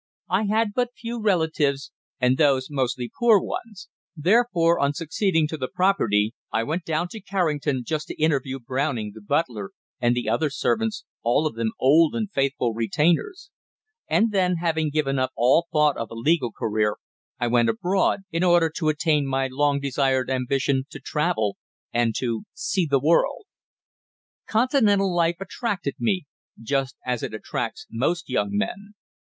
[0.31, 5.67] I had but few relatives, and those mostly poor ones; therefore, on succeeding to the
[5.67, 10.49] property, I went down to Carrington just to interview Browning, the butler, and the other
[10.49, 13.51] servants, all of them old and faithful retainers;
[14.07, 16.95] and then, having given up all thought of a legal career,
[17.39, 21.57] I went abroad, in order to attain my long desired ambition to travel,
[21.93, 23.45] and to "see the world."
[24.47, 26.23] Continental life attracted me,
[26.59, 28.95] just as it attracts most young men.